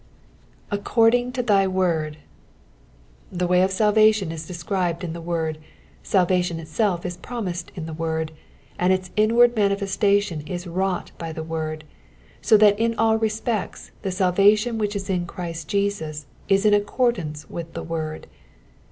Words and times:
^^ 0.01 0.03
According 0.71 1.31
to 1.33 1.43
thy 1.43 1.67
toord,^^ 1.67 2.15
The 3.31 3.45
way 3.45 3.61
of 3.61 3.69
salvation 3.69 4.31
is 4.31 4.47
described 4.47 5.03
in 5.03 5.13
the 5.13 5.21
word, 5.21 5.59
salvation 6.01 6.59
itself 6.59 7.05
is 7.05 7.17
promised 7.17 7.71
in 7.75 7.85
the 7.85 7.93
word, 7.93 8.31
and 8.79 8.91
its 8.91 9.11
inward 9.15 9.55
manifestation 9.55 10.41
is 10.47 10.65
wrought 10.65 11.11
by 11.19 11.31
the 11.31 11.43
word; 11.43 11.83
so 12.41 12.57
that 12.57 12.79
in 12.79 12.95
all 12.97 13.17
respects 13.19 13.91
the 14.01 14.09
salvation 14.09 14.79
which 14.79 14.95
is 14.95 15.07
in 15.07 15.27
Christ 15.27 15.67
Jesus 15.67 16.25
is 16.49 16.65
in 16.65 16.73
accordance 16.73 17.47
with 17.47 17.73
the 17.75 17.83
word. 17.83 18.25